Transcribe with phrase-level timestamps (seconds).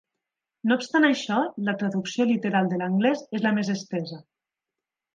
[0.71, 1.37] No obstant això,
[1.69, 4.23] la traducció literal de l'anglès és la més estesa.